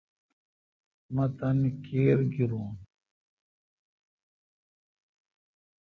[1.13, 2.71] مہتانی کھِر گیرون۔